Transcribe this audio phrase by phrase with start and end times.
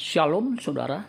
[0.00, 1.04] Shalom saudara.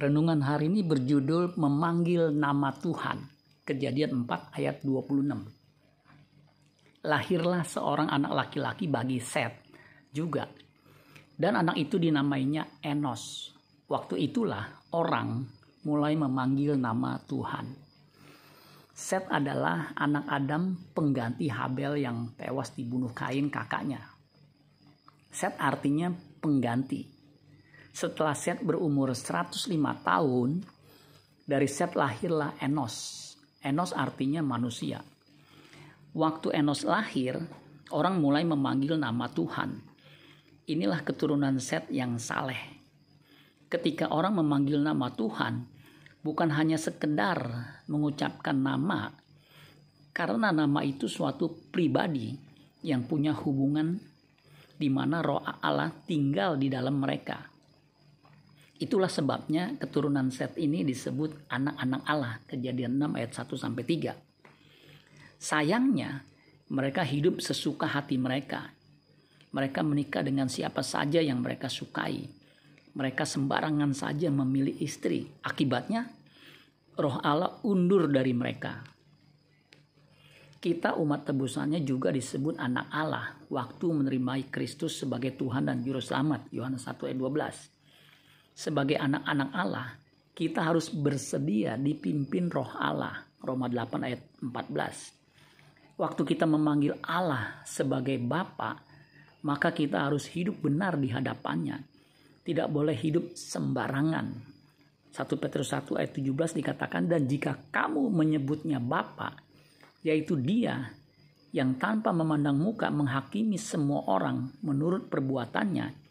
[0.00, 3.20] Renungan hari ini berjudul Memanggil Nama Tuhan.
[3.68, 7.04] Kejadian 4 ayat 26.
[7.04, 9.68] Lahirlah seorang anak laki-laki bagi Seth
[10.08, 10.48] juga.
[11.36, 13.52] Dan anak itu dinamainya Enos.
[13.92, 15.44] Waktu itulah orang
[15.84, 17.76] mulai memanggil nama Tuhan.
[18.88, 24.00] Seth adalah anak Adam pengganti Habel yang tewas dibunuh Kain kakaknya.
[25.28, 26.08] Seth artinya
[26.40, 27.13] pengganti
[27.94, 29.70] setelah Set berumur 105
[30.02, 30.66] tahun,
[31.46, 33.22] dari Set lahirlah Enos.
[33.62, 34.98] Enos artinya manusia.
[36.10, 37.38] Waktu Enos lahir,
[37.94, 39.78] orang mulai memanggil nama Tuhan.
[40.66, 42.82] Inilah keturunan Set yang saleh.
[43.70, 45.62] Ketika orang memanggil nama Tuhan,
[46.26, 47.46] bukan hanya sekedar
[47.86, 49.14] mengucapkan nama,
[50.10, 52.34] karena nama itu suatu pribadi
[52.82, 54.02] yang punya hubungan
[54.74, 57.53] di mana roh Allah tinggal di dalam mereka
[58.84, 62.36] Itulah sebabnya keturunan Set ini disebut anak-anak Allah.
[62.44, 64.12] Kejadian 6 ayat 1 sampai 3.
[65.40, 66.20] Sayangnya,
[66.68, 68.76] mereka hidup sesuka hati mereka.
[69.56, 72.28] Mereka menikah dengan siapa saja yang mereka sukai.
[72.92, 75.32] Mereka sembarangan saja memilih istri.
[75.40, 76.04] Akibatnya,
[77.00, 78.84] roh Allah undur dari mereka.
[80.60, 86.52] Kita umat tebusannya juga disebut anak Allah waktu menerima Kristus sebagai Tuhan dan Juru Selamat.
[86.52, 87.73] Yohanes 1 ayat 12
[88.54, 89.98] sebagai anak-anak Allah,
[90.34, 93.26] kita harus bersedia dipimpin roh Allah.
[93.44, 96.00] Roma 8 ayat 14.
[96.00, 98.80] Waktu kita memanggil Allah sebagai Bapa,
[99.44, 101.84] maka kita harus hidup benar di hadapannya.
[102.40, 104.26] Tidak boleh hidup sembarangan.
[105.14, 109.38] 1 Petrus 1 ayat 17 dikatakan, dan jika kamu menyebutnya Bapa,
[110.02, 110.90] yaitu dia
[111.54, 116.03] yang tanpa memandang muka menghakimi semua orang menurut perbuatannya,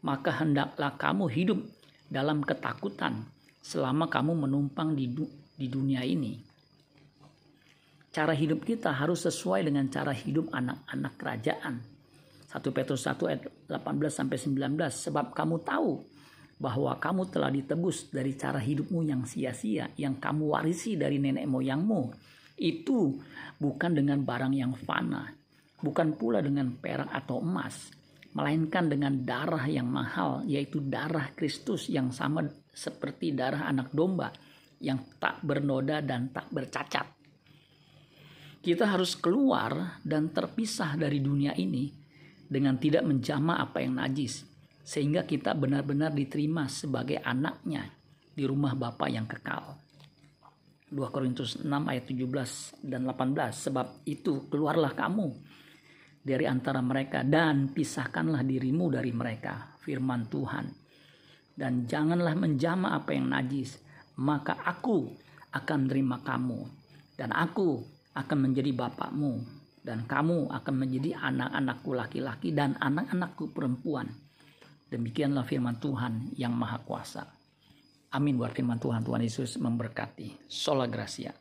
[0.00, 1.60] maka hendaklah kamu hidup
[2.08, 3.28] dalam ketakutan
[3.60, 6.40] selama kamu menumpang di, du di dunia ini.
[8.10, 11.78] Cara hidup kita harus sesuai dengan cara hidup anak-anak kerajaan.
[12.50, 16.02] 1 Petrus 1 ayat 18 sampai 19 sebab kamu tahu
[16.58, 22.10] bahwa kamu telah ditebus dari cara hidupmu yang sia-sia yang kamu warisi dari nenek moyangmu.
[22.58, 23.16] Itu
[23.62, 25.30] bukan dengan barang yang fana,
[25.78, 27.94] bukan pula dengan perak atau emas,
[28.34, 34.30] melainkan dengan darah yang mahal, yaitu darah Kristus yang sama seperti darah anak domba
[34.80, 37.06] yang tak bernoda dan tak bercacat.
[38.60, 41.88] Kita harus keluar dan terpisah dari dunia ini
[42.44, 44.44] dengan tidak menjama apa yang najis,
[44.84, 47.88] sehingga kita benar-benar diterima sebagai anaknya
[48.30, 49.90] di rumah Bapa yang kekal.
[50.90, 55.30] 2 Korintus 6 ayat 17 dan 18 Sebab itu keluarlah kamu
[56.20, 60.66] dari antara mereka dan pisahkanlah dirimu dari mereka firman Tuhan.
[61.56, 63.76] Dan janganlah menjama apa yang najis
[64.20, 65.16] maka aku
[65.50, 66.60] akan terima kamu
[67.16, 67.80] dan aku
[68.12, 69.40] akan menjadi bapakmu
[69.80, 74.12] dan kamu akan menjadi anak-anakku laki-laki dan anak-anakku perempuan.
[74.92, 77.24] Demikianlah firman Tuhan yang maha kuasa.
[78.12, 78.36] Amin.
[78.36, 80.50] Buat firman Tuhan Tuhan Yesus memberkati.
[80.50, 81.39] Sola gracia